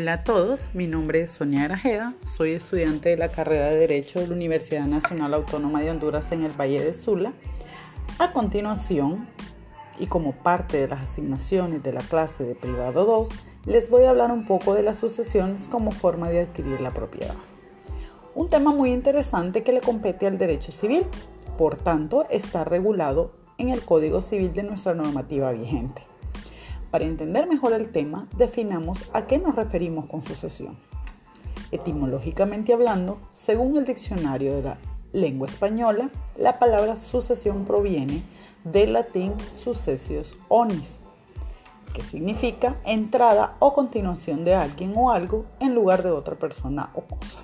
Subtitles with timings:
[0.00, 4.20] Hola a todos, mi nombre es Sonia Grajeda, soy estudiante de la carrera de Derecho
[4.20, 7.32] de la Universidad Nacional Autónoma de Honduras en el Valle de Sula.
[8.20, 9.26] A continuación,
[9.98, 13.28] y como parte de las asignaciones de la clase de privado 2,
[13.66, 17.34] les voy a hablar un poco de las sucesiones como forma de adquirir la propiedad.
[18.36, 21.06] Un tema muy interesante que le compete al derecho civil,
[21.58, 26.02] por tanto está regulado en el Código Civil de nuestra normativa vigente.
[26.90, 30.76] Para entender mejor el tema, definamos a qué nos referimos con sucesión.
[31.70, 34.78] Etimológicamente hablando, según el diccionario de la
[35.12, 38.22] lengua española, la palabra sucesión proviene
[38.64, 40.98] del latín sucesios onis,
[41.92, 47.02] que significa entrada o continuación de alguien o algo en lugar de otra persona o
[47.02, 47.40] cosa.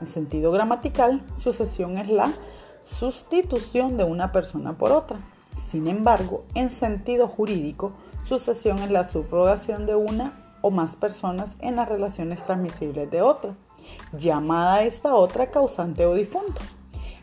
[0.00, 2.32] En sentido gramatical, sucesión es la
[2.82, 5.18] sustitución de una persona por otra,
[5.70, 7.92] sin embargo, en sentido jurídico,
[8.24, 13.54] sucesión es la subrogación de una o más personas en las relaciones transmisibles de otra,
[14.12, 16.60] llamada esta otra causante o difunto,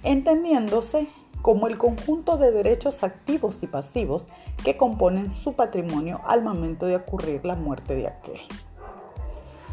[0.04, 1.08] entendiéndose
[1.42, 4.26] como el conjunto de derechos activos y pasivos
[4.64, 8.40] que componen su patrimonio al momento de ocurrir la muerte de aquel.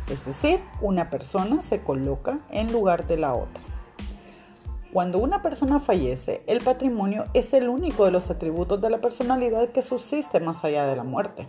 [0.09, 3.62] Es decir, una persona se coloca en lugar de la otra.
[4.95, 9.70] Cuando una persona fallece, el patrimonio es el único de los atributos de la personalidad
[9.70, 11.48] que subsiste más allá de la muerte.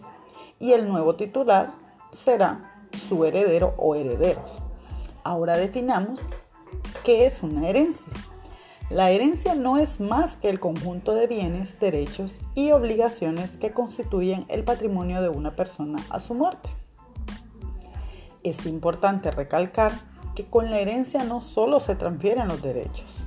[0.59, 1.69] Y el nuevo titular
[2.09, 2.73] será
[3.07, 4.57] su heredero o herederos.
[5.23, 6.21] Ahora definamos
[7.03, 8.11] qué es una herencia.
[8.89, 14.45] La herencia no es más que el conjunto de bienes, derechos y obligaciones que constituyen
[14.47, 16.71] el patrimonio de una persona a su muerte.
[18.41, 19.91] Es importante recalcar
[20.33, 23.23] que con la herencia no solo se transfieren los derechos,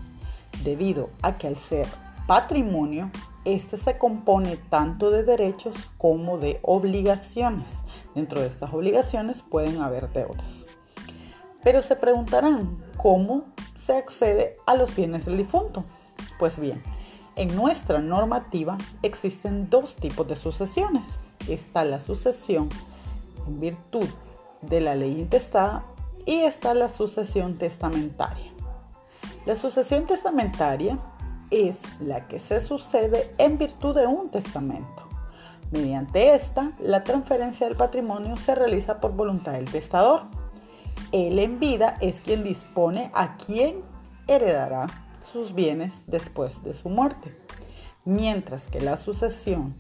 [0.64, 1.86] debido a que al ser
[2.26, 3.10] patrimonio,
[3.44, 7.76] este se compone tanto de derechos como de obligaciones.
[8.14, 10.66] Dentro de estas obligaciones pueden haber deudas.
[11.62, 15.84] Pero se preguntarán, ¿cómo se accede a los bienes del difunto?
[16.38, 16.82] Pues bien,
[17.36, 21.18] en nuestra normativa existen dos tipos de sucesiones.
[21.48, 22.68] Está la sucesión
[23.46, 24.06] en virtud
[24.62, 25.84] de la ley intestada
[26.26, 28.57] y está la sucesión testamentaria.
[29.48, 30.98] La sucesión testamentaria
[31.50, 35.08] es la que se sucede en virtud de un testamento.
[35.70, 40.24] Mediante esta, la transferencia del patrimonio se realiza por voluntad del testador.
[41.12, 43.76] Él en vida es quien dispone a quién
[44.26, 44.86] heredará
[45.22, 47.34] sus bienes después de su muerte.
[48.04, 49.74] Mientras que la sucesión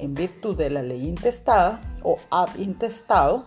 [0.00, 3.46] en virtud de la ley intestada o ab intestado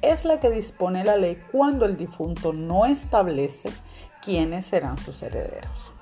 [0.00, 3.70] es la que dispone la ley cuando el difunto no establece
[4.22, 5.92] quiénes serán sus herederos.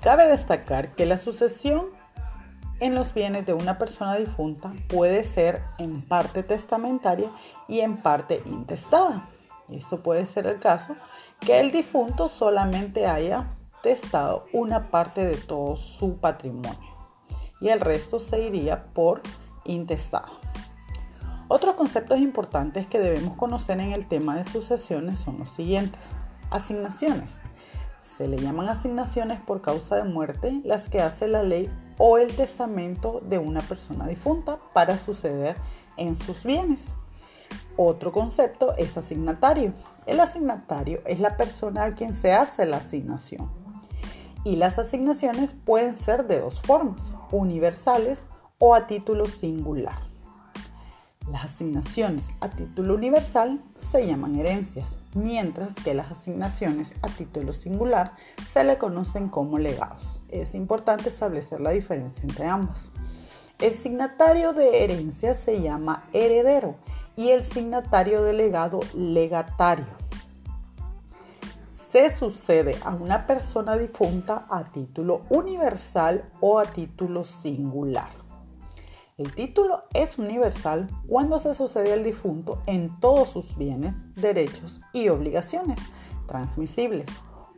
[0.00, 1.86] Cabe destacar que la sucesión
[2.80, 7.30] en los bienes de una persona difunta puede ser en parte testamentaria
[7.68, 9.28] y en parte intestada.
[9.68, 10.96] Esto puede ser el caso
[11.38, 13.46] que el difunto solamente haya
[13.82, 16.92] testado una parte de todo su patrimonio
[17.60, 19.22] y el resto se iría por
[19.64, 20.41] intestado.
[21.54, 26.00] Otros conceptos importantes que debemos conocer en el tema de sucesiones son los siguientes.
[26.50, 27.40] Asignaciones.
[28.00, 31.68] Se le llaman asignaciones por causa de muerte las que hace la ley
[31.98, 35.56] o el testamento de una persona difunta para suceder
[35.98, 36.94] en sus bienes.
[37.76, 39.74] Otro concepto es asignatario.
[40.06, 43.50] El asignatario es la persona a quien se hace la asignación.
[44.42, 48.24] Y las asignaciones pueden ser de dos formas, universales
[48.58, 50.11] o a título singular.
[51.30, 58.16] Las asignaciones a título universal se llaman herencias, mientras que las asignaciones a título singular
[58.52, 60.20] se le conocen como legados.
[60.30, 62.90] Es importante establecer la diferencia entre ambos.
[63.60, 66.74] El signatario de herencia se llama heredero
[67.14, 69.86] y el signatario de legado legatario.
[71.90, 78.21] Se sucede a una persona difunta a título universal o a título singular.
[79.22, 85.10] El título es universal cuando se sucede al difunto en todos sus bienes, derechos y
[85.10, 85.78] obligaciones
[86.26, 87.08] transmisibles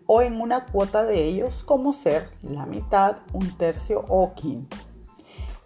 [0.04, 4.76] o en una cuota de ellos como ser la mitad, un tercio o quinto.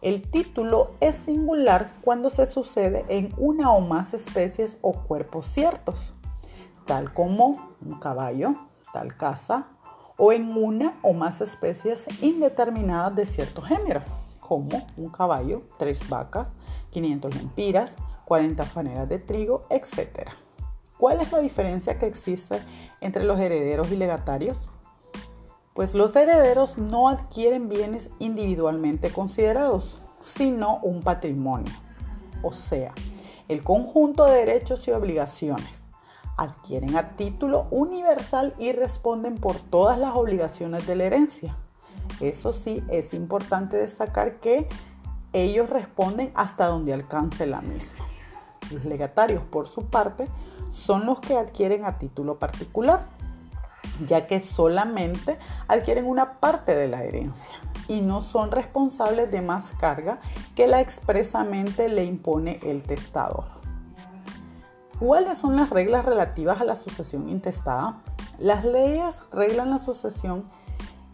[0.00, 6.12] El título es singular cuando se sucede en una o más especies o cuerpos ciertos,
[6.86, 8.54] tal como un caballo,
[8.92, 9.66] tal casa,
[10.16, 14.04] o en una o más especies indeterminadas de cierto género
[14.48, 16.48] como un caballo, tres vacas,
[16.90, 17.92] 500 lempiras,
[18.24, 20.30] 40 fanegas de trigo, etc.
[20.96, 22.58] ¿Cuál es la diferencia que existe
[23.02, 24.70] entre los herederos y legatarios?
[25.74, 31.72] Pues los herederos no adquieren bienes individualmente considerados, sino un patrimonio.
[32.42, 32.94] O sea,
[33.48, 35.84] el conjunto de derechos y obligaciones.
[36.38, 41.56] Adquieren a título universal y responden por todas las obligaciones de la herencia.
[42.20, 44.68] Eso sí, es importante destacar que
[45.32, 48.06] ellos responden hasta donde alcance la misma.
[48.72, 50.28] Los legatarios, por su parte,
[50.70, 53.06] son los que adquieren a título particular,
[54.06, 57.52] ya que solamente adquieren una parte de la herencia
[57.88, 60.20] y no son responsables de más carga
[60.54, 63.46] que la expresamente le impone el testador.
[64.98, 68.02] ¿Cuáles son las reglas relativas a la sucesión intestada?
[68.38, 70.44] Las leyes reglan la sucesión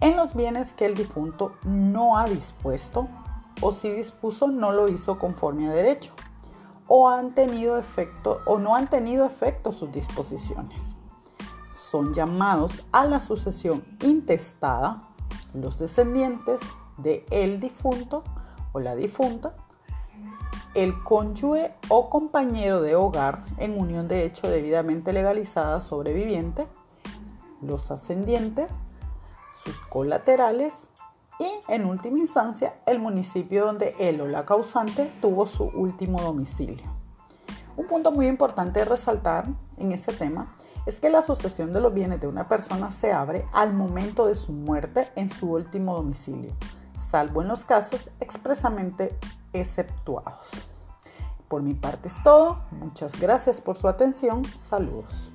[0.00, 3.08] en los bienes que el difunto no ha dispuesto
[3.60, 6.12] o si dispuso no lo hizo conforme a derecho
[6.86, 10.82] o han tenido efecto o no han tenido efecto sus disposiciones.
[11.72, 15.08] Son llamados a la sucesión intestada
[15.54, 16.60] los descendientes
[16.98, 18.24] de el difunto
[18.72, 19.54] o la difunta,
[20.74, 26.66] el cónyuge o compañero de hogar en unión de hecho debidamente legalizada sobreviviente,
[27.62, 28.68] los ascendientes,
[29.64, 30.88] sus colaterales
[31.38, 36.84] y, en última instancia, el municipio donde él o la causante tuvo su último domicilio.
[37.76, 39.46] Un punto muy importante de resaltar
[39.78, 40.54] en este tema
[40.86, 44.36] es que la sucesión de los bienes de una persona se abre al momento de
[44.36, 46.52] su muerte en su último domicilio,
[46.94, 49.16] salvo en los casos expresamente
[49.52, 50.50] exceptuados.
[51.48, 52.58] Por mi parte es todo.
[52.72, 54.44] Muchas gracias por su atención.
[54.58, 55.30] Saludos.